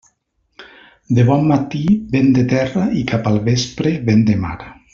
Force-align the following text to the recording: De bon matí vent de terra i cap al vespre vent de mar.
De 1.17 1.25
bon 1.27 1.43
matí 1.51 1.81
vent 2.15 2.33
de 2.39 2.45
terra 2.55 2.87
i 3.03 3.05
cap 3.13 3.31
al 3.33 3.39
vespre 3.51 3.93
vent 4.09 4.25
de 4.31 4.41
mar. 4.49 4.57